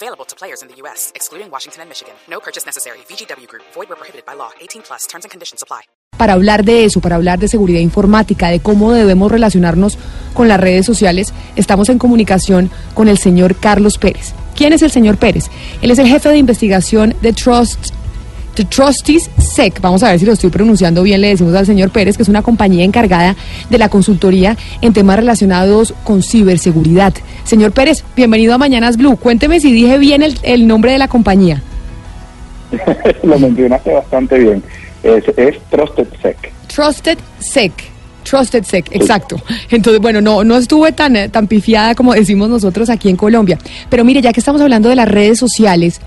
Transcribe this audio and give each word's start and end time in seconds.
Available 0.00 0.24
to 0.26 0.36
players 0.36 0.62
in 0.62 0.68
the 0.68 0.76
U.S., 0.82 1.10
excluding 1.16 1.50
Washington 1.50 1.82
and 1.82 1.88
Michigan. 1.88 2.14
No 2.30 2.38
purchase 2.38 2.64
necessary. 2.64 2.98
VGW 3.08 3.48
Group. 3.48 3.64
Void 3.74 3.88
where 3.88 3.96
prohibited 3.96 4.24
by 4.24 4.34
law. 4.34 4.50
18 4.60 4.82
plus. 4.82 5.08
Terms 5.08 5.24
and 5.24 5.30
conditions 5.32 5.60
apply. 5.60 5.82
Para 6.16 6.34
hablar 6.34 6.64
de 6.64 6.84
eso, 6.84 7.00
para 7.00 7.16
hablar 7.16 7.40
de 7.40 7.48
seguridad 7.48 7.80
informática, 7.80 8.48
de 8.48 8.60
cómo 8.60 8.92
debemos 8.92 9.30
relacionarnos 9.30 9.98
con 10.34 10.46
las 10.46 10.60
redes 10.60 10.86
sociales, 10.86 11.32
estamos 11.56 11.88
en 11.88 11.98
comunicación 11.98 12.70
con 12.94 13.08
el 13.08 13.18
señor 13.18 13.56
Carlos 13.56 13.98
Pérez. 13.98 14.34
¿Quién 14.54 14.72
es 14.72 14.82
el 14.82 14.90
señor 14.90 15.16
Pérez? 15.16 15.46
Él 15.82 15.90
es 15.90 15.98
el 15.98 16.06
jefe 16.06 16.28
de 16.28 16.38
investigación 16.38 17.14
de 17.20 17.32
Trust 17.32 17.92
Trustees 18.64 19.30
SEC, 19.38 19.80
vamos 19.80 20.02
a 20.02 20.10
ver 20.10 20.18
si 20.18 20.26
lo 20.26 20.32
estoy 20.32 20.50
pronunciando 20.50 21.02
bien, 21.02 21.20
le 21.20 21.28
decimos 21.28 21.54
al 21.54 21.66
señor 21.66 21.90
Pérez, 21.90 22.16
que 22.16 22.22
es 22.22 22.28
una 22.28 22.42
compañía 22.42 22.84
encargada 22.84 23.36
de 23.70 23.78
la 23.78 23.88
consultoría 23.88 24.56
en 24.80 24.92
temas 24.92 25.16
relacionados 25.16 25.94
con 26.04 26.22
ciberseguridad. 26.22 27.14
Señor 27.44 27.72
Pérez, 27.72 28.04
bienvenido 28.16 28.54
a 28.54 28.58
Mañanas 28.58 28.96
Blue. 28.96 29.16
Cuénteme 29.16 29.60
si 29.60 29.72
dije 29.72 29.98
bien 29.98 30.22
el, 30.22 30.38
el 30.42 30.66
nombre 30.66 30.92
de 30.92 30.98
la 30.98 31.08
compañía. 31.08 31.62
lo 33.22 33.38
mencionaste 33.38 33.92
bastante 33.92 34.38
bien. 34.38 34.62
Es, 35.02 35.24
es 35.36 35.56
Trusted 35.70 36.08
Sec. 36.22 36.52
Trusted 36.66 37.18
Sec. 37.38 37.72
Trusted 38.24 38.64
Sec, 38.64 38.94
exacto. 38.94 39.40
Entonces, 39.70 40.02
bueno, 40.02 40.20
no, 40.20 40.44
no 40.44 40.56
estuve 40.56 40.92
tan, 40.92 41.16
eh, 41.16 41.28
tan 41.28 41.46
pifiada 41.46 41.94
como 41.94 42.12
decimos 42.12 42.48
nosotros 42.50 42.90
aquí 42.90 43.08
en 43.08 43.16
Colombia. 43.16 43.58
Pero 43.88 44.04
mire, 44.04 44.20
ya 44.20 44.32
que 44.32 44.40
estamos 44.40 44.60
hablando 44.60 44.88
de 44.88 44.96
las 44.96 45.08
redes 45.08 45.38
sociales, 45.38 46.00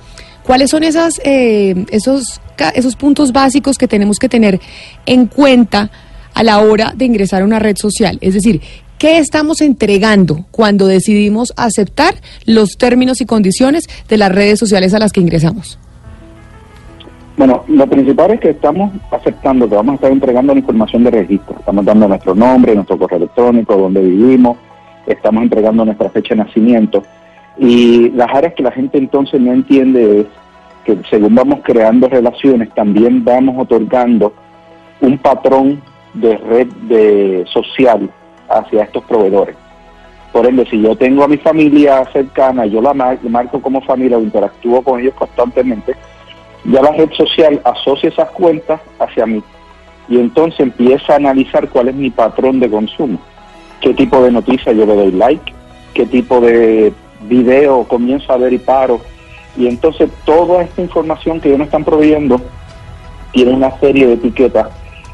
¿cuáles 0.43 0.69
son 0.69 0.83
esas, 0.83 1.21
eh, 1.23 1.85
esos, 1.91 2.41
esos 2.75 2.95
puntos 2.95 3.31
básicos 3.31 3.77
que 3.77 3.87
tenemos 3.87 4.17
que 4.19 4.29
tener 4.29 4.59
en 5.05 5.27
cuenta 5.27 5.91
a 6.33 6.43
la 6.43 6.59
hora 6.59 6.93
de 6.95 7.05
ingresar 7.05 7.41
a 7.41 7.45
una 7.45 7.59
red 7.59 7.77
social? 7.77 8.17
Es 8.21 8.33
decir, 8.33 8.61
¿qué 8.97 9.17
estamos 9.17 9.61
entregando 9.61 10.45
cuando 10.51 10.87
decidimos 10.87 11.53
aceptar 11.57 12.15
los 12.45 12.77
términos 12.77 13.21
y 13.21 13.25
condiciones 13.25 13.87
de 14.07 14.17
las 14.17 14.31
redes 14.31 14.59
sociales 14.59 14.93
a 14.93 14.99
las 14.99 15.11
que 15.11 15.21
ingresamos? 15.21 15.79
Bueno, 17.37 17.63
lo 17.67 17.87
principal 17.87 18.31
es 18.31 18.39
que 18.39 18.49
estamos 18.51 18.91
aceptando 19.09 19.67
que 19.67 19.75
vamos 19.75 19.93
a 19.93 19.95
estar 19.95 20.11
entregando 20.11 20.53
la 20.53 20.59
información 20.59 21.03
de 21.05 21.11
registro. 21.11 21.55
Estamos 21.57 21.85
dando 21.85 22.07
nuestro 22.07 22.35
nombre, 22.35 22.75
nuestro 22.75 22.99
correo 22.99 23.17
electrónico, 23.17 23.75
dónde 23.75 24.01
vivimos, 24.01 24.57
estamos 25.07 25.41
entregando 25.41 25.83
nuestra 25.85 26.09
fecha 26.09 26.35
de 26.35 26.43
nacimiento. 26.43 27.01
Y 27.57 28.09
las 28.11 28.33
áreas 28.33 28.53
que 28.53 28.63
la 28.63 28.71
gente 28.71 28.97
entonces 28.97 29.39
no 29.39 29.51
entiende 29.53 30.21
es 30.21 30.25
que 30.85 30.97
según 31.09 31.35
vamos 31.35 31.59
creando 31.63 32.07
relaciones, 32.07 32.69
también 32.73 33.23
vamos 33.23 33.55
otorgando 33.57 34.33
un 34.99 35.17
patrón 35.17 35.81
de 36.13 36.37
red 36.37 36.67
de 36.83 37.45
social 37.51 38.09
hacia 38.49 38.83
estos 38.83 39.03
proveedores. 39.03 39.55
Por 40.31 40.45
ende, 40.45 40.65
si 40.65 40.81
yo 40.81 40.95
tengo 40.95 41.23
a 41.23 41.27
mi 41.27 41.37
familia 41.37 42.05
cercana, 42.13 42.65
yo 42.65 42.81
la 42.81 42.93
mar- 42.93 43.19
marco 43.23 43.61
como 43.61 43.81
familia 43.81 44.17
o 44.17 44.21
interactúo 44.21 44.81
con 44.81 44.99
ellos 44.99 45.13
constantemente, 45.13 45.93
ya 46.63 46.81
la 46.81 46.91
red 46.91 47.11
social 47.11 47.61
asocia 47.63 48.09
esas 48.09 48.29
cuentas 48.31 48.79
hacia 48.99 49.25
mí. 49.25 49.43
Y 50.07 50.19
entonces 50.19 50.59
empieza 50.61 51.13
a 51.13 51.17
analizar 51.17 51.67
cuál 51.69 51.89
es 51.89 51.95
mi 51.95 52.09
patrón 52.09 52.59
de 52.59 52.69
consumo, 52.69 53.19
qué 53.81 53.93
tipo 53.93 54.21
de 54.23 54.31
noticias 54.31 54.75
yo 54.75 54.85
le 54.85 54.95
doy 54.95 55.11
like, 55.11 55.53
qué 55.93 56.05
tipo 56.05 56.39
de 56.39 56.93
video 57.23 57.83
comienzo 57.85 58.31
a 58.33 58.37
ver 58.37 58.53
y 58.53 58.57
paro. 58.57 58.99
Y 59.57 59.67
entonces 59.67 60.09
toda 60.25 60.63
esta 60.63 60.81
información 60.81 61.39
que 61.39 61.49
ellos 61.49 61.59
me 61.59 61.65
están 61.65 61.83
proveyendo 61.83 62.39
tiene 63.31 63.51
una 63.51 63.77
serie 63.79 64.07
de 64.07 64.13
etiquetas 64.13 64.67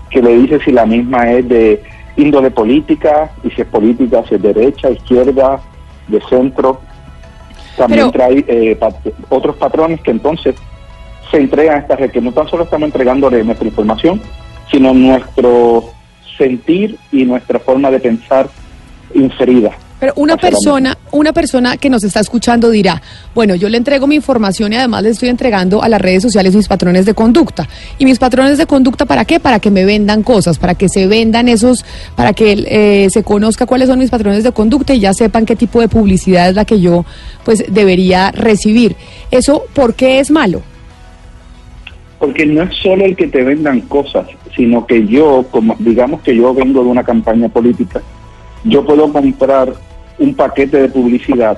que 0.10 0.22
le 0.22 0.38
dice 0.38 0.60
si 0.64 0.72
la 0.72 0.86
misma 0.86 1.32
es 1.32 1.48
de 1.50 1.84
índole 2.16 2.50
política 2.52 3.32
y 3.44 3.50
si 3.52 3.62
es 3.62 3.68
política, 3.68 4.24
si 4.28 4.36
es 4.36 4.42
derecha, 4.42 4.90
izquierda, 4.90 5.60
de 6.08 6.22
centro. 6.22 6.80
También 7.76 8.10
Pero- 8.10 8.12
trae 8.12 8.46
eh, 8.48 8.76
pat- 8.76 8.96
otros 9.30 9.56
patrones 9.58 10.02
que 10.02 10.12
entonces 10.12 10.56
se 11.30 11.38
entregan 11.38 11.76
a 11.76 11.80
esta 11.80 11.96
red, 11.96 12.10
que 12.12 12.22
no 12.22 12.32
tan 12.32 12.48
solo 12.48 12.64
estamos 12.64 12.88
entregándole 12.88 13.44
nuestra 13.44 13.68
información, 13.68 14.22
sino 14.72 14.94
nuestro 14.94 15.84
sentir 16.38 16.98
y 17.12 17.26
nuestra 17.26 17.60
forma 17.60 17.92
de 17.92 18.00
pensar 18.00 18.50
inferida. 19.14 19.72
Pero 20.00 20.14
una 20.16 20.38
persona, 20.38 20.96
una 21.12 21.34
persona 21.34 21.78
que 21.78 21.90
nos 21.90 22.04
está 22.04 22.20
escuchando 22.20 22.70
dirá, 22.70 23.02
bueno, 23.34 23.56
yo 23.56 23.68
le 23.68 23.78
entrego 23.78 24.06
mi 24.06 24.16
información 24.16 24.72
y 24.72 24.76
además 24.76 25.02
le 25.02 25.10
estoy 25.10 25.30
entregando 25.30 25.82
a 25.82 25.90
las 25.90 26.00
redes 26.00 26.22
sociales 26.22 26.56
mis 26.56 26.68
patrones 26.68 27.06
de 27.06 27.16
conducta. 27.16 27.68
¿Y 27.98 28.06
mis 28.06 28.20
patrones 28.20 28.60
de 28.60 28.68
conducta 28.68 29.06
para 29.06 29.26
qué? 29.26 29.40
Para 29.40 29.60
que 29.60 29.72
me 29.72 29.86
vendan 29.86 30.22
cosas, 30.22 30.60
para 30.60 30.76
que 30.76 30.88
se 30.88 31.08
vendan 31.08 31.48
esos, 31.48 31.84
para 32.16 32.34
que 32.34 32.64
eh, 32.68 33.10
se 33.10 33.24
conozca 33.24 33.66
cuáles 33.66 33.88
son 33.88 33.98
mis 33.98 34.12
patrones 34.12 34.44
de 34.44 34.52
conducta 34.52 34.94
y 34.94 35.00
ya 35.00 35.14
sepan 35.14 35.46
qué 35.46 35.56
tipo 35.56 35.82
de 35.82 35.88
publicidad 35.88 36.50
es 36.50 36.56
la 36.56 36.66
que 36.66 36.80
yo 36.80 37.04
pues 37.44 37.66
debería 37.68 38.32
recibir. 38.32 38.96
¿Eso 39.32 39.64
por 39.74 39.96
qué 39.96 40.20
es 40.20 40.30
malo? 40.30 40.62
Porque 42.20 42.46
no 42.46 42.64
es 42.64 42.76
solo 42.84 43.06
el 43.06 43.16
que 43.16 43.28
te 43.28 43.44
vendan 43.44 43.82
cosas, 43.82 44.28
sino 44.56 44.86
que 44.86 45.08
yo, 45.08 45.46
como 45.50 45.76
digamos 45.80 46.22
que 46.22 46.36
yo 46.36 46.54
vengo 46.54 46.84
de 46.84 46.90
una 46.90 47.04
campaña 47.04 47.50
política, 47.50 48.02
yo 48.64 48.86
puedo 48.86 49.12
comprar 49.12 49.87
un 50.20 50.34
paquete 50.34 50.82
de 50.82 50.90
publicidad 50.90 51.58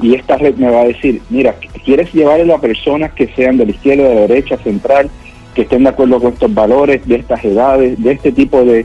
y 0.00 0.14
esta 0.14 0.36
red 0.36 0.56
me 0.56 0.70
va 0.70 0.82
a 0.82 0.86
decir, 0.86 1.22
mira, 1.30 1.54
¿quieres 1.84 2.12
llevarlo 2.12 2.54
a 2.54 2.60
personas 2.60 3.12
que 3.12 3.28
sean 3.28 3.56
de 3.56 3.64
la 3.64 3.70
izquierda, 3.70 4.08
de 4.08 4.14
la 4.14 4.20
derecha, 4.22 4.58
central, 4.58 5.08
que 5.54 5.62
estén 5.62 5.84
de 5.84 5.88
acuerdo 5.88 6.20
con 6.20 6.34
estos 6.34 6.52
valores, 6.52 7.06
de 7.06 7.16
estas 7.16 7.42
edades, 7.44 8.02
de 8.02 8.12
este 8.12 8.32
tipo 8.32 8.62
de, 8.62 8.84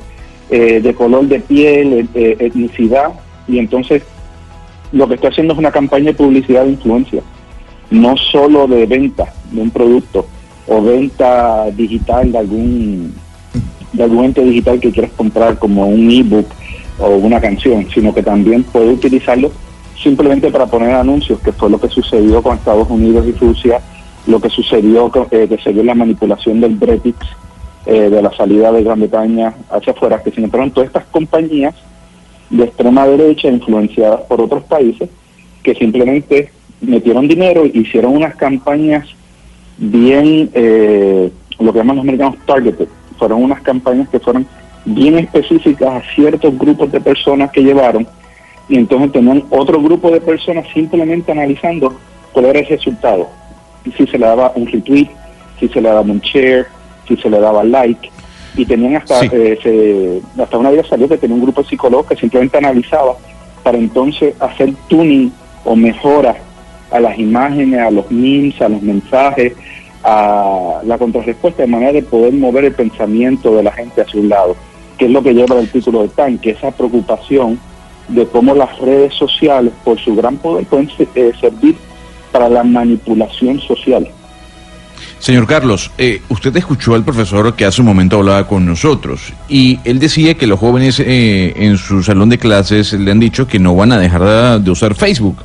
eh, 0.50 0.80
de 0.80 0.94
color 0.94 1.26
de 1.26 1.42
piel, 1.42 2.08
eh, 2.14 2.38
etnicidad? 2.40 3.12
Y 3.48 3.60
entonces 3.60 4.04
lo 4.94 5.08
que 5.08 5.16
estoy 5.16 5.32
haciendo 5.32 5.54
es 5.54 5.60
una 5.60 5.72
campaña 5.72 6.06
de 6.06 6.14
publicidad 6.14 6.64
de 6.64 6.72
influencia, 6.72 7.22
no 7.90 8.16
solo 8.16 8.68
de 8.68 8.86
venta 8.86 9.34
de 9.52 9.62
un 9.62 9.70
producto 9.70 10.26
o 10.68 10.82
venta 10.82 11.70
digital 11.72 12.32
de 12.32 12.38
algún 12.38 13.14
de 13.92 14.04
algún 14.04 14.24
ente 14.24 14.42
digital 14.42 14.80
que 14.80 14.92
quieras 14.92 15.12
comprar 15.18 15.60
como 15.60 15.88
un 15.88 16.10
ebook 16.10 16.48
o 17.02 17.18
una 17.18 17.42
canción, 17.42 17.88
sino 17.94 18.14
que 18.14 18.24
también 18.24 18.64
puede 18.64 18.94
utilizarlo 18.94 19.52
simplemente 20.02 20.50
para 20.52 20.66
poner 20.66 20.92
anuncios, 20.92 21.40
que 21.40 21.52
fue 21.52 21.70
lo 21.70 21.80
que 21.80 21.90
sucedió 21.90 22.42
con 22.42 22.58
Estados 22.58 22.90
Unidos 22.90 23.26
y 23.28 23.34
Rusia, 23.34 23.82
lo 24.28 24.40
que 24.40 24.50
sucedió 24.50 25.12
eh, 25.32 25.48
que 25.48 25.58
se 25.58 25.74
dio 25.74 25.84
la 25.84 25.96
manipulación 25.96 26.62
del 26.62 26.76
Brexit, 26.76 27.16
eh, 27.86 28.10
de 28.10 28.22
la 28.22 28.32
salida 28.34 28.72
de 28.72 28.84
Gran 28.84 29.00
Bretaña 29.00 29.54
hacia 29.70 29.94
afuera, 29.94 30.22
que 30.22 30.32
sin 30.32 30.44
embargo 30.44 30.72
todas 30.72 30.88
estas 30.88 31.06
compañías 31.06 31.76
de 32.50 32.66
extrema 32.66 33.08
derecha 33.08 33.48
influenciadas 33.48 34.22
por 34.22 34.42
otros 34.42 34.64
países 34.64 35.10
que 35.64 35.74
simplemente 35.76 36.52
metieron 36.82 37.28
dinero 37.28 37.64
e 37.64 37.72
hicieron 37.74 38.16
unas 38.16 38.36
campañas 38.36 39.08
bien, 39.78 40.50
eh, 40.54 41.32
lo 41.60 41.72
que 41.72 41.80
llaman 41.80 41.96
los 41.96 42.04
americanos 42.04 42.36
targeted, 42.46 42.88
fueron 43.18 43.44
unas 43.44 43.62
campañas 43.62 44.10
que 44.10 44.20
fueron 44.20 44.46
bien 44.86 45.18
específicas 45.20 45.90
a 46.04 46.14
ciertos 46.16 46.58
grupos 46.58 46.92
de 46.92 47.00
personas 47.02 47.52
que 47.52 47.62
llevaron 47.64 48.08
y 48.68 48.78
entonces 48.78 49.12
tenían 49.12 49.44
otro 49.50 49.82
grupo 49.82 50.10
de 50.12 50.22
personas 50.22 50.66
simplemente 50.74 51.32
analizando 51.32 51.94
cuál 52.32 52.46
era 52.46 52.60
el 52.60 52.68
resultado, 52.68 53.28
y 53.86 53.92
si 53.92 54.08
se 54.08 54.18
le 54.18 54.26
daba 54.26 54.52
un 54.56 54.66
retweet, 54.66 55.10
si 55.60 55.68
se 55.68 55.82
le 55.82 55.90
daba 55.90 56.02
un 56.02 56.20
share, 56.20 56.68
si 57.08 57.18
se 57.18 57.30
le 57.30 57.40
daba 57.40 57.64
like 57.64 58.10
y 58.56 58.66
tenían 58.66 58.96
hasta 58.96 59.20
Sí. 59.22 59.30
eh, 59.32 59.60
se- 59.62 60.42
hasta 60.42 60.58
una 60.58 60.70
vez 60.72 60.88
salió 60.88 61.08
que 61.10 61.18
tenía 61.18 61.36
un 61.36 61.42
grupo 61.44 61.62
de 61.64 61.68
psicólogos 61.70 62.08
que 62.08 62.16
simplemente 62.16 62.58
analizaba 62.58 63.14
para 63.64 63.78
entonces 63.78 64.34
hacer 64.40 64.74
tuning 64.88 65.32
o 65.66 65.76
mejora 65.76 66.36
a 66.92 67.00
las 67.00 67.18
imágenes, 67.20 67.80
a 67.80 67.92
los 67.92 68.10
memes, 68.12 68.60
a 68.62 68.70
los 68.70 68.82
mensajes, 68.82 69.54
a 70.04 70.80
la 70.84 70.98
contrarrespuesta 70.98 71.62
de 71.64 71.68
manera 71.68 71.92
de 71.94 72.04
poder 72.04 72.34
mover 72.34 72.66
el 72.66 72.74
pensamiento 72.74 73.56
de 73.56 73.64
la 73.64 73.72
gente 73.72 74.02
hacia 74.02 74.20
un 74.20 74.30
lado, 74.30 74.56
que 75.02 75.08
es 75.08 75.12
lo 75.12 75.24
que 75.24 75.34
lleva 75.34 75.60
el 75.60 75.68
título 75.68 76.04
de 76.04 76.10
TAN, 76.10 76.38
que 76.38 76.52
esa 76.52 76.70
preocupación 76.70 77.58
de 78.08 78.24
cómo 78.28 78.54
las 78.54 78.78
redes 78.78 79.16
sociales, 79.16 79.74
por 79.84 80.00
su 80.00 80.16
gran 80.16 80.38
poder, 80.38 80.68
pueden 80.68 80.92
eh, 81.16 81.32
servir 81.42 81.76
para 82.32 82.48
la 82.48 82.64
manipulación 82.64 83.60
social. 83.62 84.08
Señor 85.18 85.48
Carlos, 85.48 85.90
eh, 85.98 86.22
usted 86.30 86.56
escuchó 86.56 86.94
al 86.94 87.04
profesor 87.04 87.56
que 87.56 87.66
hace 87.66 87.82
un 87.82 87.88
momento 87.88 88.18
hablaba 88.18 88.48
con 88.48 88.64
nosotros 88.64 89.34
y 89.50 89.80
él 89.86 89.98
decía 89.98 90.36
que 90.36 90.46
los 90.46 90.60
jóvenes 90.60 91.00
eh, 91.00 91.54
en 91.56 91.80
su 91.80 92.04
salón 92.04 92.30
de 92.30 92.38
clases 92.38 92.94
le 92.94 93.10
han 93.10 93.20
dicho 93.20 93.48
que 93.48 93.58
no 93.58 93.76
van 93.76 93.94
a 93.94 93.98
dejar 93.98 94.24
de, 94.24 94.60
de 94.60 94.70
usar 94.70 94.94
Facebook. 94.94 95.38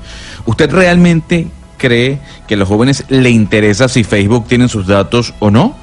¿Usted 0.45 0.71
realmente 0.71 1.47
cree 1.79 2.19
que 2.47 2.55
a 2.55 2.57
los 2.59 2.69
jóvenes 2.69 3.07
le 3.09 3.31
interesa 3.31 3.89
si 3.89 4.05
Facebook 4.05 4.49
tiene 4.49 4.69
sus 4.69 4.87
datos 4.87 5.33
o 5.39 5.51
no? 5.51 5.75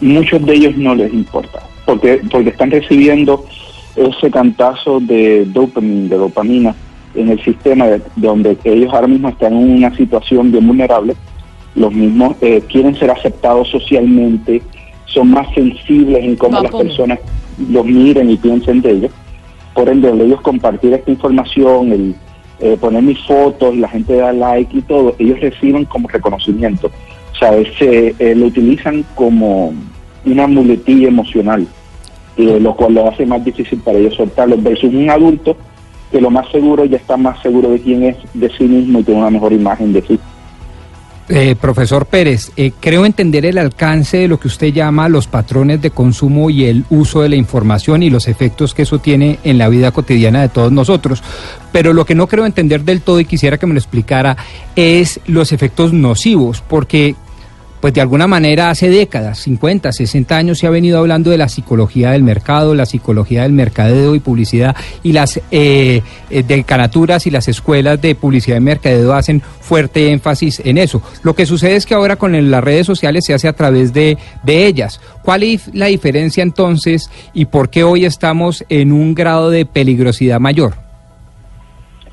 muchos 0.00 0.44
de 0.44 0.54
ellos 0.54 0.76
no 0.76 0.94
les 0.94 1.12
importa, 1.12 1.62
porque, 1.84 2.20
porque 2.30 2.50
están 2.50 2.70
recibiendo 2.70 3.44
ese 3.96 4.30
cantazo 4.30 5.00
de 5.00 5.44
dopamina, 5.46 6.08
de 6.08 6.16
dopamina 6.16 6.74
en 7.14 7.28
el 7.28 7.42
sistema 7.42 7.86
de, 7.86 8.02
donde 8.16 8.56
ellos 8.64 8.92
ahora 8.92 9.06
mismo 9.06 9.28
están 9.28 9.52
en 9.52 9.76
una 9.76 9.94
situación 9.96 10.50
bien 10.50 10.66
vulnerable, 10.66 11.14
los 11.74 11.92
mismos 11.92 12.36
eh, 12.40 12.62
quieren 12.68 12.96
ser 12.96 13.10
aceptados 13.10 13.68
socialmente, 13.68 14.62
son 15.06 15.30
más 15.30 15.46
sensibles 15.54 16.24
en 16.24 16.36
cómo 16.36 16.60
las 16.60 16.72
personas 16.72 17.18
los 17.70 17.84
miren 17.86 18.30
y 18.30 18.36
piensen 18.36 18.80
de 18.80 18.90
ellos. 18.90 19.12
Por 19.74 19.88
ende, 19.88 20.08
ellos 20.08 20.40
compartir 20.40 20.92
esta 20.92 21.10
información, 21.10 21.92
el 21.92 22.14
eh, 22.60 22.76
poner 22.80 23.02
mis 23.02 23.18
fotos, 23.26 23.76
la 23.76 23.88
gente 23.88 24.16
da 24.16 24.32
like 24.32 24.76
y 24.76 24.82
todo, 24.82 25.14
ellos 25.18 25.40
reciben 25.40 25.84
como 25.84 26.08
reconocimiento. 26.08 26.90
O 27.32 27.36
sea, 27.36 27.50
se, 27.78 28.14
eh, 28.18 28.34
lo 28.34 28.46
utilizan 28.46 29.04
como 29.16 29.72
una 30.30 30.46
muletilla 30.46 31.08
emocional, 31.08 31.66
eh, 32.36 32.58
lo 32.60 32.74
cual 32.74 32.94
lo 32.94 33.08
hace 33.08 33.26
más 33.26 33.44
difícil 33.44 33.78
para 33.80 33.98
ellos 33.98 34.14
soltarlo, 34.14 34.56
versus 34.58 34.92
un 34.92 35.10
adulto 35.10 35.56
que 36.10 36.20
lo 36.20 36.30
más 36.30 36.48
seguro 36.50 36.84
ya 36.84 36.96
está 36.96 37.16
más 37.16 37.40
seguro 37.42 37.70
de 37.70 37.80
quién 37.80 38.04
es, 38.04 38.16
de 38.34 38.48
sí 38.56 38.64
mismo 38.64 39.00
y 39.00 39.02
tiene 39.02 39.20
una 39.20 39.30
mejor 39.30 39.52
imagen 39.52 39.92
de 39.92 40.02
sí. 40.02 40.18
Eh, 41.26 41.56
profesor 41.58 42.04
Pérez, 42.04 42.52
eh, 42.54 42.72
creo 42.78 43.06
entender 43.06 43.46
el 43.46 43.56
alcance 43.56 44.18
de 44.18 44.28
lo 44.28 44.38
que 44.38 44.48
usted 44.48 44.74
llama 44.74 45.08
los 45.08 45.26
patrones 45.26 45.80
de 45.80 45.90
consumo 45.90 46.50
y 46.50 46.66
el 46.66 46.84
uso 46.90 47.22
de 47.22 47.30
la 47.30 47.36
información 47.36 48.02
y 48.02 48.10
los 48.10 48.28
efectos 48.28 48.74
que 48.74 48.82
eso 48.82 48.98
tiene 48.98 49.38
en 49.42 49.56
la 49.56 49.70
vida 49.70 49.90
cotidiana 49.90 50.42
de 50.42 50.50
todos 50.50 50.70
nosotros. 50.70 51.22
Pero 51.72 51.94
lo 51.94 52.04
que 52.04 52.14
no 52.14 52.26
creo 52.26 52.44
entender 52.44 52.84
del 52.84 53.00
todo 53.00 53.20
y 53.20 53.24
quisiera 53.24 53.56
que 53.56 53.66
me 53.66 53.72
lo 53.72 53.80
explicara 53.80 54.36
es 54.76 55.18
los 55.26 55.52
efectos 55.52 55.94
nocivos, 55.94 56.60
porque 56.60 57.14
pues 57.84 57.92
de 57.92 58.00
alguna 58.00 58.26
manera 58.26 58.70
hace 58.70 58.88
décadas, 58.88 59.40
50, 59.40 59.92
60 59.92 60.34
años 60.34 60.58
se 60.58 60.66
ha 60.66 60.70
venido 60.70 60.98
hablando 61.00 61.30
de 61.30 61.36
la 61.36 61.50
psicología 61.50 62.12
del 62.12 62.22
mercado, 62.22 62.74
la 62.74 62.86
psicología 62.86 63.42
del 63.42 63.52
mercadeo 63.52 64.14
y 64.14 64.20
publicidad 64.20 64.74
y 65.02 65.12
las 65.12 65.36
eh, 65.50 66.00
eh, 66.30 66.42
decanaturas 66.48 67.26
y 67.26 67.30
las 67.30 67.46
escuelas 67.46 68.00
de 68.00 68.14
publicidad 68.14 68.56
y 68.56 68.60
mercadeo 68.60 69.12
hacen 69.12 69.42
fuerte 69.42 70.10
énfasis 70.10 70.62
en 70.64 70.78
eso. 70.78 71.02
Lo 71.22 71.34
que 71.34 71.44
sucede 71.44 71.76
es 71.76 71.84
que 71.84 71.92
ahora 71.92 72.16
con 72.16 72.50
las 72.50 72.64
redes 72.64 72.86
sociales 72.86 73.26
se 73.26 73.34
hace 73.34 73.48
a 73.48 73.52
través 73.52 73.92
de, 73.92 74.16
de 74.44 74.66
ellas. 74.66 74.98
¿Cuál 75.22 75.42
es 75.42 75.68
la 75.74 75.84
diferencia 75.84 76.42
entonces 76.42 77.10
y 77.34 77.44
por 77.44 77.68
qué 77.68 77.84
hoy 77.84 78.06
estamos 78.06 78.64
en 78.70 78.92
un 78.92 79.14
grado 79.14 79.50
de 79.50 79.66
peligrosidad 79.66 80.40
mayor? 80.40 80.72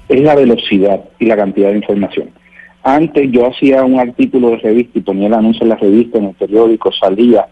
Es 0.09 0.19
la 0.19 0.35
velocidad 0.35 0.99
y 1.17 1.27
la 1.27 1.37
cantidad 1.37 1.69
de 1.69 1.77
información. 1.77 2.40
Antes 2.83 3.31
yo 3.31 3.47
hacía 3.47 3.83
un 3.83 3.99
artículo 3.99 4.51
de 4.51 4.57
revista 4.57 4.97
y 4.97 5.01
ponía 5.01 5.27
el 5.27 5.33
anuncio 5.33 5.63
en 5.63 5.69
la 5.69 5.75
revista, 5.75 6.17
en 6.17 6.25
el 6.25 6.33
periódico, 6.33 6.91
salía. 6.91 7.47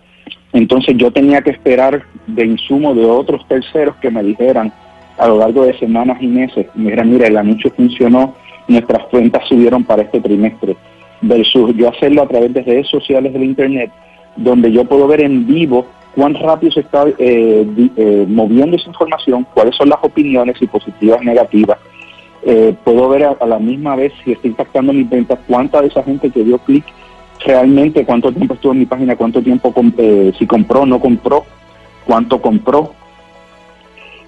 Entonces 0.53 0.97
yo 0.97 1.11
tenía 1.11 1.41
que 1.41 1.51
esperar 1.51 2.03
de 2.25 2.45
insumo 2.45 2.95
de 2.95 3.05
otros 3.05 3.47
terceros 3.47 3.95
que 3.97 4.09
me 4.09 4.23
dijeran 4.23 4.73
a 5.17 5.27
lo 5.27 5.37
largo 5.37 5.65
de 5.65 5.77
semanas 5.77 6.17
y 6.21 6.27
meses, 6.27 6.65
mira, 6.75 7.03
mira, 7.03 7.27
el 7.27 7.37
anuncio 7.37 7.71
funcionó, 7.75 8.35
nuestras 8.67 9.05
cuentas 9.07 9.43
subieron 9.47 9.83
para 9.83 10.03
este 10.03 10.21
trimestre, 10.21 10.77
versus 11.21 11.75
yo 11.75 11.89
hacerlo 11.89 12.23
a 12.23 12.27
través 12.27 12.53
de 12.53 12.63
redes 12.63 12.87
sociales 12.87 13.33
del 13.33 13.43
Internet, 13.43 13.91
donde 14.37 14.71
yo 14.71 14.85
puedo 14.85 15.07
ver 15.07 15.21
en 15.21 15.45
vivo 15.45 15.85
cuán 16.15 16.35
rápido 16.35 16.71
se 16.71 16.79
está 16.79 17.05
eh, 17.17 17.67
eh, 17.97 18.25
moviendo 18.27 18.77
esa 18.77 18.87
información, 18.87 19.45
cuáles 19.53 19.75
son 19.75 19.89
las 19.89 19.99
opiniones, 20.01 20.57
si 20.57 20.67
positivas, 20.67 21.21
negativas, 21.21 21.77
eh, 22.44 22.74
puedo 22.83 23.09
ver 23.09 23.24
a, 23.25 23.45
la 23.45 23.59
misma 23.59 23.95
vez 23.95 24.13
si 24.24 24.31
está 24.31 24.47
impactando 24.47 24.94
mis 24.94 25.09
ventas, 25.09 25.39
cuánta 25.47 25.81
de 25.81 25.88
esa 25.88 26.03
gente 26.03 26.30
que 26.30 26.44
dio 26.44 26.57
clic 26.59 26.86
realmente, 27.45 28.06
cuánto 28.06 28.31
tiempo 28.31 28.53
estuvo 28.53 28.74
en 28.74 28.80
mi 28.80 28.86
página, 28.86 29.15
cuánto 29.15 29.41
tiempo, 29.41 29.74
eh, 29.97 30.31
si 30.38 30.45
compró, 30.45 30.86
no 30.86 31.00
compró, 31.00 31.45
cuánto 32.06 32.41
compró. 32.41 32.94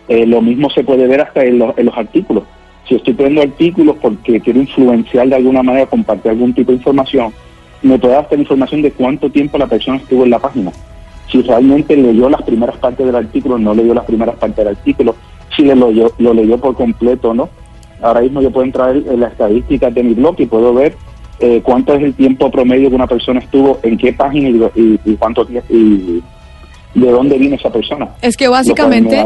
Eh, 0.07 0.25
lo 0.25 0.41
mismo 0.41 0.69
se 0.69 0.83
puede 0.83 1.07
ver 1.07 1.21
hasta 1.21 1.43
en, 1.43 1.59
los 1.59 1.97
artículos. 1.97 2.43
Si 2.87 2.95
estoy 2.95 3.13
poniendo 3.13 3.41
artículos 3.41 3.95
porque 4.01 4.41
quiero 4.41 4.59
influenciar 4.59 5.27
de 5.27 5.35
alguna 5.35 5.63
manera, 5.63 5.85
compartir 5.85 6.31
algún 6.31 6.53
tipo 6.53 6.71
de 6.71 6.77
información, 6.77 7.33
me 7.81 7.97
puede 7.97 8.13
dar 8.13 8.23
hasta 8.23 8.35
información 8.35 8.81
de 8.81 8.91
cuánto 8.91 9.29
tiempo 9.29 9.57
la 9.57 9.67
persona 9.67 9.97
estuvo 9.97 10.23
en 10.23 10.31
la 10.31 10.39
página. 10.39 10.71
Si 11.31 11.41
realmente 11.41 11.95
leyó 11.95 12.29
las 12.29 12.41
primeras 12.41 12.77
partes 12.77 13.05
del 13.05 13.15
artículo, 13.15 13.57
no 13.57 13.73
leyó 13.73 13.93
las 13.93 14.05
primeras 14.05 14.35
partes 14.35 14.57
del 14.57 14.75
artículo, 14.75 15.15
si 15.55 15.63
lo 15.63 15.75
leyó, 15.75 16.11
lo 16.17 16.33
leyó 16.33 16.57
por 16.57 16.75
completo 16.75 17.29
o 17.29 17.33
no 17.33 17.60
Ahora 18.01 18.21
mismo 18.21 18.41
yo 18.41 18.51
puedo 18.51 18.65
entrar 18.65 18.95
en 18.95 19.19
las 19.19 19.31
estadísticas 19.31 19.93
de 19.93 20.03
mi 20.03 20.13
blog 20.13 20.35
y 20.39 20.45
puedo 20.45 20.73
ver 20.73 20.95
eh, 21.39 21.61
cuánto 21.63 21.93
es 21.93 22.03
el 22.03 22.13
tiempo 22.13 22.49
promedio 22.51 22.89
que 22.89 22.95
una 22.95 23.07
persona 23.07 23.39
estuvo, 23.39 23.79
en 23.83 23.97
qué 23.97 24.13
página 24.13 24.49
y, 24.75 25.15
cuánto 25.17 25.45
tiempo 25.45 25.67
y 25.69 26.21
de 26.93 27.09
dónde 27.09 27.37
viene 27.37 27.55
esa 27.55 27.71
persona. 27.71 28.09
Es 28.21 28.35
que 28.35 28.47
básicamente, 28.47 29.23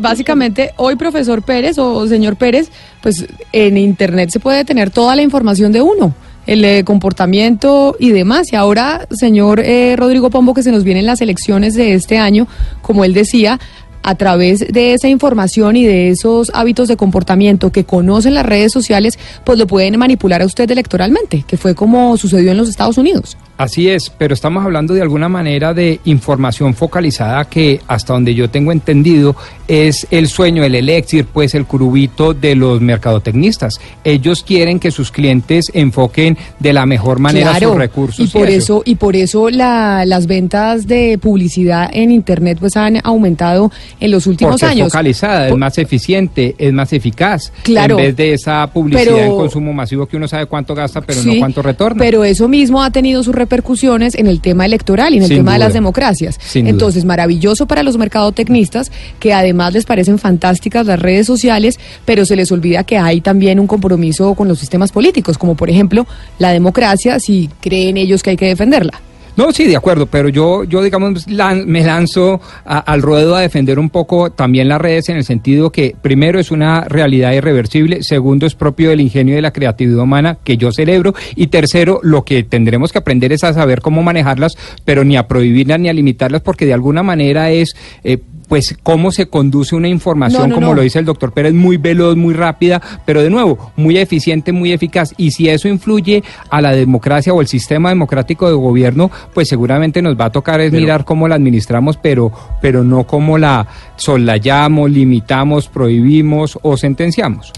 básicamente 0.00 0.70
hoy 0.76 0.96
profesor 0.96 1.42
Pérez 1.42 1.78
o 1.78 2.06
señor 2.06 2.36
Pérez, 2.36 2.70
pues 3.02 3.26
en 3.52 3.76
internet 3.76 4.30
se 4.30 4.40
puede 4.40 4.64
tener 4.64 4.90
toda 4.90 5.16
la 5.16 5.22
información 5.22 5.72
de 5.72 5.82
uno 5.82 6.14
el 6.46 6.64
eh, 6.64 6.84
comportamiento 6.84 7.96
y 7.98 8.10
demás. 8.10 8.52
Y 8.52 8.56
ahora, 8.56 9.06
señor 9.10 9.60
eh, 9.60 9.94
Rodrigo 9.96 10.30
Pombo, 10.30 10.54
que 10.54 10.62
se 10.62 10.72
nos 10.72 10.84
vienen 10.84 11.06
las 11.06 11.20
elecciones 11.20 11.74
de 11.74 11.94
este 11.94 12.18
año, 12.18 12.48
como 12.82 13.04
él 13.04 13.14
decía, 13.14 13.60
a 14.02 14.14
través 14.14 14.60
de 14.60 14.94
esa 14.94 15.08
información 15.08 15.76
y 15.76 15.84
de 15.84 16.10
esos 16.10 16.50
hábitos 16.54 16.88
de 16.88 16.96
comportamiento 16.96 17.70
que 17.72 17.84
conocen 17.84 18.34
las 18.34 18.46
redes 18.46 18.72
sociales, 18.72 19.18
pues 19.44 19.58
lo 19.58 19.66
pueden 19.66 19.98
manipular 19.98 20.42
a 20.42 20.46
usted 20.46 20.70
electoralmente, 20.70 21.44
que 21.46 21.56
fue 21.56 21.74
como 21.74 22.16
sucedió 22.16 22.50
en 22.50 22.56
los 22.56 22.68
Estados 22.68 22.98
Unidos. 22.98 23.36
Así 23.56 23.90
es, 23.90 24.08
pero 24.08 24.32
estamos 24.32 24.64
hablando 24.64 24.94
de 24.94 25.02
alguna 25.02 25.28
manera 25.28 25.74
de 25.74 26.00
información 26.06 26.72
focalizada 26.72 27.44
que 27.44 27.80
hasta 27.88 28.14
donde 28.14 28.34
yo 28.34 28.48
tengo 28.48 28.72
entendido 28.72 29.36
es 29.68 30.06
el 30.10 30.28
sueño, 30.28 30.64
el 30.64 30.74
elixir, 30.74 31.26
pues 31.26 31.54
el 31.54 31.66
curubito 31.66 32.32
de 32.32 32.54
los 32.54 32.80
mercadotecnistas. 32.80 33.78
Ellos 34.02 34.42
quieren 34.42 34.80
que 34.80 34.90
sus 34.90 35.12
clientes 35.12 35.70
enfoquen 35.74 36.38
de 36.58 36.72
la 36.72 36.86
mejor 36.86 37.18
manera 37.18 37.58
sus 37.58 37.76
recursos. 37.76 38.26
Y 38.26 38.28
por 38.28 38.48
eso, 38.48 38.82
y 38.84 38.94
por 38.94 39.14
eso 39.14 39.50
las 39.50 40.26
ventas 40.26 40.86
de 40.86 41.18
publicidad 41.18 41.90
en 41.92 42.10
internet 42.10 42.56
pues 42.58 42.78
han 42.78 42.98
aumentado 43.04 43.70
en 43.98 44.10
los 44.10 44.26
últimos 44.26 44.52
Porque 44.52 44.66
años. 44.66 44.86
Es 44.86 44.92
focalizada, 44.92 45.48
es 45.48 45.56
más 45.56 45.76
eficiente, 45.78 46.54
es 46.58 46.72
más 46.72 46.92
eficaz. 46.92 47.52
Claro. 47.62 47.98
En 47.98 48.04
vez 48.04 48.16
de 48.16 48.34
esa 48.34 48.66
publicidad 48.72 49.26
en 49.26 49.36
consumo 49.36 49.72
masivo 49.72 50.06
que 50.06 50.16
uno 50.16 50.28
sabe 50.28 50.46
cuánto 50.46 50.74
gasta, 50.74 51.00
pero 51.00 51.22
no 51.22 51.32
cuánto 51.38 51.62
retorna. 51.62 51.98
Pero 51.98 52.24
eso 52.24 52.48
mismo 52.48 52.82
ha 52.82 52.90
tenido 52.90 53.22
su 53.22 53.32
repercusiones 53.32 54.14
en 54.14 54.26
el 54.26 54.40
tema 54.40 54.66
electoral 54.66 55.14
y 55.14 55.18
en 55.18 55.24
el 55.24 55.28
tema 55.28 55.54
de 55.54 55.58
las 55.60 55.72
democracias. 55.72 56.38
Entonces, 56.54 57.04
maravilloso 57.04 57.66
para 57.66 57.82
los 57.82 57.96
mercadotecnistas, 57.96 58.90
que 59.18 59.32
además 59.32 59.72
les 59.72 59.84
parecen 59.84 60.18
fantásticas 60.18 60.86
las 60.86 61.00
redes 61.00 61.26
sociales, 61.26 61.78
pero 62.04 62.24
se 62.24 62.36
les 62.36 62.52
olvida 62.52 62.84
que 62.84 62.98
hay 62.98 63.20
también 63.20 63.60
un 63.60 63.66
compromiso 63.66 64.34
con 64.34 64.48
los 64.48 64.58
sistemas 64.58 64.92
políticos, 64.92 65.38
como 65.38 65.54
por 65.54 65.70
ejemplo 65.70 66.06
la 66.38 66.50
democracia, 66.50 67.18
si 67.20 67.48
creen 67.60 67.96
ellos 67.96 68.22
que 68.22 68.30
hay 68.30 68.36
que 68.36 68.46
defenderla. 68.46 69.00
No, 69.40 69.52
sí, 69.52 69.66
de 69.66 69.74
acuerdo, 69.74 70.04
pero 70.04 70.28
yo, 70.28 70.64
yo 70.64 70.82
digamos, 70.82 71.26
me 71.26 71.82
lanzo 71.82 72.42
al 72.66 73.00
ruedo 73.00 73.34
a 73.36 73.40
defender 73.40 73.78
un 73.78 73.88
poco 73.88 74.30
también 74.30 74.68
las 74.68 74.78
redes 74.78 75.08
en 75.08 75.16
el 75.16 75.24
sentido 75.24 75.72
que, 75.72 75.96
primero, 76.02 76.38
es 76.38 76.50
una 76.50 76.84
realidad 76.84 77.32
irreversible, 77.32 78.02
segundo, 78.02 78.44
es 78.44 78.54
propio 78.54 78.90
del 78.90 79.00
ingenio 79.00 79.32
y 79.32 79.36
de 79.36 79.40
la 79.40 79.54
creatividad 79.54 80.00
humana 80.00 80.36
que 80.44 80.58
yo 80.58 80.72
celebro, 80.72 81.14
y 81.36 81.46
tercero, 81.46 82.00
lo 82.02 82.22
que 82.22 82.42
tendremos 82.42 82.92
que 82.92 82.98
aprender 82.98 83.32
es 83.32 83.42
a 83.42 83.54
saber 83.54 83.80
cómo 83.80 84.02
manejarlas, 84.02 84.58
pero 84.84 85.04
ni 85.04 85.16
a 85.16 85.26
prohibirlas 85.26 85.80
ni 85.80 85.88
a 85.88 85.94
limitarlas, 85.94 86.42
porque 86.42 86.66
de 86.66 86.74
alguna 86.74 87.02
manera 87.02 87.50
es... 87.50 87.74
Eh, 88.04 88.18
pues 88.50 88.76
cómo 88.82 89.12
se 89.12 89.28
conduce 89.28 89.76
una 89.76 89.86
información, 89.86 90.50
como 90.50 90.74
lo 90.74 90.82
dice 90.82 90.98
el 90.98 91.04
doctor 91.04 91.30
Pérez, 91.30 91.54
muy 91.54 91.76
veloz, 91.76 92.16
muy 92.16 92.34
rápida, 92.34 92.82
pero 93.06 93.22
de 93.22 93.30
nuevo, 93.30 93.70
muy 93.76 93.96
eficiente, 93.96 94.50
muy 94.50 94.72
eficaz. 94.72 95.14
Y 95.16 95.30
si 95.30 95.48
eso 95.48 95.68
influye 95.68 96.24
a 96.50 96.60
la 96.60 96.72
democracia 96.72 97.32
o 97.32 97.40
el 97.40 97.46
sistema 97.46 97.90
democrático 97.90 98.48
de 98.48 98.54
gobierno, 98.54 99.08
pues 99.32 99.48
seguramente 99.48 100.02
nos 100.02 100.18
va 100.18 100.24
a 100.24 100.32
tocar 100.32 100.60
es 100.60 100.72
mirar 100.72 101.04
cómo 101.04 101.28
la 101.28 101.36
administramos, 101.36 101.96
pero, 101.96 102.32
pero 102.60 102.82
no 102.82 103.04
cómo 103.04 103.38
la 103.38 103.68
solayamos, 103.94 104.90
limitamos, 104.90 105.68
prohibimos 105.68 106.58
o 106.62 106.76
sentenciamos. 106.76 107.52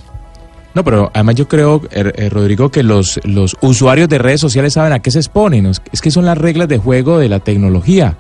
No, 0.75 0.85
pero 0.85 1.11
además 1.15 1.37
yo 1.37 1.49
creo, 1.49 1.81
er, 1.91 2.13
eh, 2.19 2.29
Rodrigo, 2.29 2.71
que 2.71 2.83
los, 2.83 3.19
los 3.25 3.57
usuarios 3.63 4.11
de 4.11 4.19
redes 4.19 4.43
sociales 4.43 4.75
saben 4.75 4.93
a 4.93 5.01
qué 5.01 5.11
se 5.11 5.21
exponen. 5.21 5.65
Es 5.65 6.01
que 6.03 6.11
son 6.11 6.27
las 6.27 6.37
reglas 6.37 6.69
de 6.69 6.77
juego 6.77 7.19
de 7.19 7.31
la 7.31 7.41
tecnología 7.41 8.19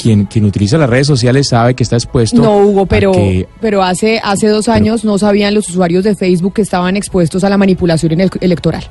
quien, 0.00 0.24
quien 0.24 0.44
utiliza 0.44 0.78
las 0.78 0.88
redes 0.88 1.06
sociales 1.06 1.48
sabe 1.48 1.74
que 1.74 1.82
está 1.82 1.96
expuesto. 1.96 2.40
No, 2.40 2.58
Hugo, 2.58 2.86
pero, 2.86 3.12
pero 3.60 3.82
hace, 3.82 4.20
hace 4.22 4.48
dos 4.48 4.68
años 4.68 5.04
no 5.04 5.18
sabían 5.18 5.54
los 5.54 5.68
usuarios 5.68 6.04
de 6.04 6.14
Facebook 6.14 6.54
que 6.54 6.62
estaban 6.62 6.96
expuestos 6.96 7.44
a 7.44 7.50
la 7.50 7.58
manipulación 7.58 8.18
electoral. 8.40 8.84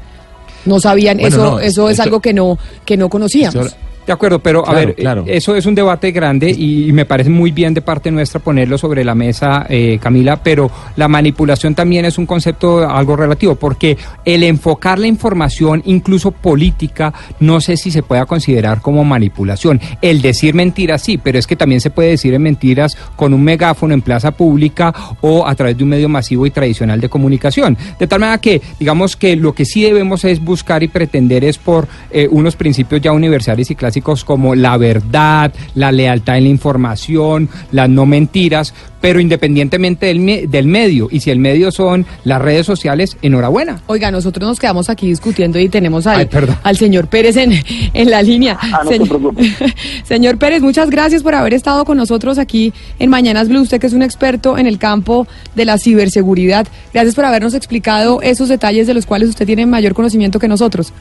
No 0.65 0.79
sabían, 0.79 1.19
eso, 1.19 1.59
eso 1.59 1.89
es 1.89 1.99
algo 1.99 2.19
que 2.19 2.33
no, 2.33 2.57
que 2.85 2.97
no 2.97 3.09
conocíamos. 3.09 3.75
De 4.09 4.13
acuerdo, 4.13 4.39
pero 4.39 4.61
a 4.61 4.71
Claro, 4.71 4.87
ver, 4.87 4.95
claro. 4.95 5.23
eh, 5.27 5.37
eso 5.37 5.55
es 5.55 5.67
un 5.67 5.75
debate 5.75 6.11
grande 6.11 6.49
y, 6.49 6.91
me 6.93 7.05
parece 7.05 7.29
muy 7.29 7.51
bien 7.51 7.75
de 7.75 7.81
parte 7.83 8.09
nuestra 8.09 8.39
ponerlo 8.39 8.75
sobre 8.75 9.05
la 9.05 9.13
mesa, 9.13 9.67
eh, 9.69 9.99
Camila, 10.01 10.41
pero 10.41 10.71
la 10.95 11.07
manipulación 11.07 11.75
también 11.75 12.05
es 12.05 12.17
un 12.17 12.25
concepto 12.25 12.89
algo 12.89 13.15
relativo, 13.15 13.53
porque 13.53 13.99
el 14.25 14.41
enfocar 14.41 14.97
la 14.97 15.05
información, 15.05 15.83
incluso 15.85 16.31
política, 16.31 17.13
no 17.39 17.61
sé 17.61 17.77
si 17.77 17.91
se 17.91 18.01
pueda 18.01 18.25
considerar 18.25 18.81
como 18.81 19.03
manipulación. 19.03 19.79
El 20.01 20.23
decir 20.23 20.55
mentiras 20.55 21.03
sí, 21.03 21.19
pero 21.19 21.37
es 21.37 21.45
que 21.45 21.55
también 21.55 21.79
se 21.79 21.91
puede 21.91 22.09
decir 22.09 22.33
en 22.33 22.41
mentiras 22.41 22.97
con 23.15 23.31
un 23.35 23.43
megáfono 23.43 23.93
en 23.93 24.01
plaza 24.01 24.31
pública 24.31 24.91
o 25.21 25.45
a 25.45 25.53
través 25.53 25.77
de 25.77 25.83
un 25.83 25.89
medio 25.91 26.09
masivo 26.09 26.47
y 26.47 26.49
tradicional 26.49 26.99
de 26.99 27.09
comunicación. 27.09 27.77
De 27.99 28.07
tal 28.07 28.21
manera 28.21 28.39
que, 28.41 28.59
digamos 28.79 29.15
que 29.15 29.35
lo 29.35 29.53
que 29.53 29.65
sí 29.65 29.83
debemos 29.83 30.25
es 30.25 30.43
buscar 30.43 30.81
y 30.81 30.87
pretender 30.87 31.43
es 31.43 31.59
por 31.59 31.87
eh, 32.09 32.27
unos 32.31 32.55
principios 32.55 33.01
ya 33.01 33.11
universales 33.11 33.69
y 33.69 33.75
clásicos 33.75 33.98
como 34.01 34.55
la 34.55 34.77
verdad, 34.77 35.53
la 35.75 35.91
lealtad 35.91 36.37
en 36.37 36.43
la 36.45 36.49
información, 36.49 37.49
las 37.71 37.89
no 37.89 38.05
mentiras, 38.05 38.73
pero 39.01 39.19
independientemente 39.21 40.07
del, 40.07 40.19
me- 40.19 40.47
del 40.47 40.67
medio. 40.67 41.07
Y 41.09 41.21
si 41.21 41.29
el 41.31 41.39
medio 41.39 41.71
son 41.71 42.05
las 42.25 42.41
redes 42.41 42.65
sociales, 42.65 43.15
enhorabuena. 43.21 43.81
Oiga, 43.87 44.11
nosotros 44.11 44.47
nos 44.47 44.59
quedamos 44.59 44.89
aquí 44.89 45.07
discutiendo 45.07 45.57
y 45.59 45.69
tenemos 45.69 46.05
al, 46.07 46.19
Ay, 46.19 46.29
al 46.63 46.77
señor 46.77 47.07
Pérez 47.07 47.37
en, 47.37 47.53
en 47.93 48.09
la 48.09 48.21
línea. 48.21 48.57
Ah, 48.61 48.81
no 48.83 48.89
se 48.89 48.97
Señor- 48.97 49.33
señor 50.03 50.37
Pérez, 50.37 50.61
muchas 50.61 50.89
gracias 50.89 51.23
por 51.23 51.33
haber 51.35 51.53
estado 51.53 51.85
con 51.85 51.97
nosotros 51.97 52.37
aquí 52.37 52.73
en 52.99 53.09
Mañanas 53.09 53.47
Blue. 53.47 53.61
Usted 53.61 53.79
que 53.79 53.87
es 53.87 53.93
un 53.93 54.01
experto 54.03 54.57
en 54.57 54.67
el 54.67 54.77
campo 54.77 55.27
de 55.55 55.65
la 55.65 55.77
ciberseguridad. 55.77 56.67
Gracias 56.93 57.15
por 57.15 57.25
habernos 57.25 57.53
explicado 57.53 58.21
esos 58.21 58.49
detalles 58.49 58.87
de 58.87 58.93
los 58.93 59.05
cuales 59.05 59.29
usted 59.29 59.45
tiene 59.45 59.65
mayor 59.65 59.93
conocimiento 59.93 60.39
que 60.39 60.47
nosotros. 60.47 60.91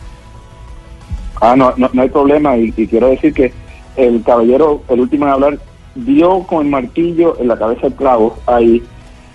Ah, 1.40 1.54
no, 1.57 1.73
no, 1.76 1.90
no 1.92 2.02
hay 2.02 2.09
problema 2.09 2.57
y, 2.57 2.73
quiero 2.73 3.09
decir 3.09 3.33
que 3.33 3.52
el 3.97 4.23
caballero, 4.23 4.83
el 4.88 5.00
último 5.00 5.26
en 5.26 5.33
hablar, 5.33 5.59
dio 5.95 6.40
con 6.45 6.64
el 6.64 6.71
martillo 6.71 7.37
en 7.40 7.49
la 7.49 7.59
cabeza 7.59 7.88
el 7.88 7.95
clavo 7.95 8.38
ahí 8.47 8.83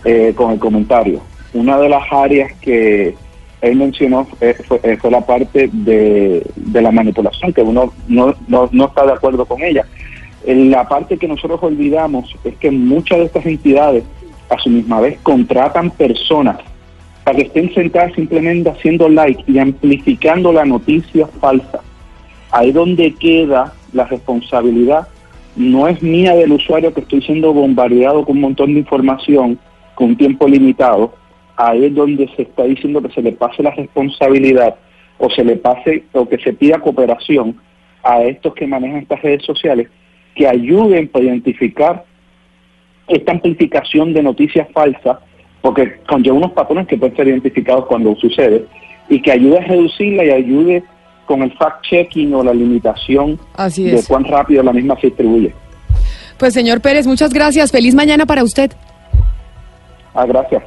eh, 0.06 0.34
con 0.36 0.52
el 0.52 0.60
comentario. 0.60 1.22
Una 1.54 1.78
de 1.78 1.90
las 1.90 2.04
áreas 2.12 2.52
que 2.62 3.16
él 3.62 3.76
mencionó 3.78 4.28
eh, 4.42 4.56
fue, 4.68 4.80
eh, 4.84 4.98
la 5.10 5.22
parte 5.22 5.70
de, 5.72 6.46
la 6.74 6.92
manipulación, 6.92 7.54
que 7.54 7.62
uno 7.62 7.94
no, 8.08 8.36
está 8.86 9.06
de 9.06 9.14
acuerdo 9.14 9.46
con 9.46 9.62
ella. 9.64 9.86
En 10.46 10.72
la 10.72 10.88
parte 10.88 11.18
que 11.18 11.28
nosotros 11.28 11.60
olvidamos 11.64 12.36
es 12.44 12.56
que 12.56 12.70
muchas 12.72 13.20
de 13.20 13.26
estas 13.26 13.46
entidades 13.46 14.04
a 14.50 14.58
su 14.60 14.70
misma 14.70 15.00
vez 15.00 15.18
contratan 15.24 15.90
personas 15.92 16.58
para 17.24 17.38
que 17.38 17.44
estén 17.44 17.74
sentadas 17.74 18.14
simplemente 18.14 18.70
haciendo 18.70 19.08
like 19.08 19.44
y 19.48 19.58
amplificando 19.60 20.52
la 20.52 20.66
noticia 20.66 21.28
falsa. 21.40 21.80
Ahí 22.54 22.72
donde 22.72 23.16
queda 23.16 23.74
la 23.94 24.06
responsabilidad 24.06 25.08
no 25.56 25.88
es 25.88 26.04
mía 26.04 26.36
del 26.36 26.52
usuario 26.52 26.94
que 26.94 27.02
estoy 27.02 27.24
siendo 27.24 27.52
bombardeado 27.52 28.24
con 28.24 28.36
un 28.36 28.42
montón 28.42 28.76
de 28.76 28.80
información 28.80 29.58
con 29.96 30.10
un 30.10 30.18
tiempo 30.18 30.48
limitado. 30.48 31.16
Ahí 31.56 31.86
es 31.86 31.96
donde 31.96 32.30
se 32.36 32.44
está 32.44 32.66
diciendo 32.66 33.02
que 33.02 33.10
se 33.10 33.24
le 33.24 33.32
pase 33.32 33.64
la 33.64 33.72
responsabilidad 33.72 34.76
o 35.18 35.32
se 35.32 35.44
le 35.44 35.56
pase 35.56 36.04
o 36.12 36.30
que 36.30 36.38
se 36.38 36.54
pida 36.54 36.78
cooperación 36.78 37.58
a 38.04 38.22
estos 38.22 38.54
que 38.54 38.68
manejan 38.68 39.02
estas 39.02 39.24
redes 39.24 39.44
sociales 39.44 39.88
que 40.36 40.48
ayuden 40.48 41.08
para 41.08 41.26
identificar 41.26 42.06
esta 43.08 43.32
amplificación 43.32 44.14
de 44.14 44.22
noticias 44.22 44.68
falsas, 44.72 45.18
porque 45.62 45.96
conlleva 46.08 46.38
unos 46.38 46.52
patrones 46.52 46.86
que 46.86 46.98
pueden 46.98 47.16
ser 47.16 47.30
identificados 47.30 47.88
cuando 47.88 48.16
sucede, 48.16 48.66
y 49.10 49.20
que 49.24 49.32
ayude 49.32 49.58
a 49.58 49.66
reducirla 49.66 50.24
y 50.24 50.30
ayude 50.30 50.84
con 51.26 51.42
el 51.42 51.58
fact-checking 51.58 52.34
o 52.34 52.44
la 52.44 52.54
limitación 52.54 53.40
Así 53.56 53.84
de 53.86 54.04
cuán 54.04 54.24
rápido 54.26 54.64
la 54.64 54.74
misma 54.74 54.96
se 55.00 55.08
distribuye. 55.08 55.54
Pues 56.38 56.54
señor 56.54 56.82
Pérez, 56.82 57.08
muchas 57.08 57.32
gracias. 57.32 57.72
Feliz 57.72 57.96
mañana 57.96 58.26
para 58.26 58.44
usted. 58.44 58.72
Ah, 60.14 60.26
gracias. 60.26 60.64